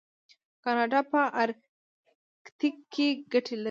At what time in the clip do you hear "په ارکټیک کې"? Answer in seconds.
1.11-3.07